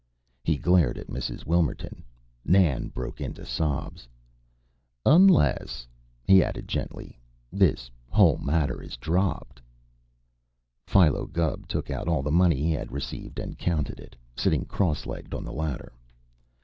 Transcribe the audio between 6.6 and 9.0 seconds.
gently, "this whole matter is